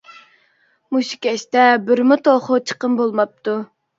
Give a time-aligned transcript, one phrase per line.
[0.95, 3.57] مۇشۇ كەچتە بىرمۇ توخۇ چىقىم بولماپتۇ.